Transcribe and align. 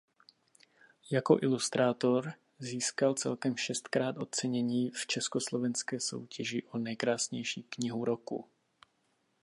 Jako 1.11 1.39
ilustrátor 1.41 2.33
získal 2.59 3.13
celkem 3.13 3.57
šestkrát 3.57 4.17
ocenění 4.17 4.91
v 4.91 5.07
československé 5.07 5.99
soutěži 5.99 6.63
o 6.69 6.77
Nejkrásnější 6.77 7.63
knihu 7.63 8.05
roku. 8.05 8.49